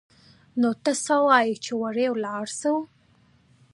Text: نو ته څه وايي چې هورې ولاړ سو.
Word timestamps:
نو 0.59 0.69
ته 0.83 0.91
څه 1.03 1.15
وايي 1.27 1.53
چې 1.63 1.71
هورې 1.79 2.07
ولاړ 2.11 2.45
سو. 2.59 2.75